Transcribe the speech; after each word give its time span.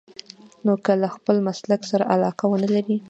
نو 0.65 0.73
که 0.85 0.93
له 1.01 1.07
خپل 1.15 1.35
مسلک 1.47 1.81
سره 1.91 2.03
علاقه 2.13 2.43
ونه 2.47 2.67
لرئ. 2.73 2.97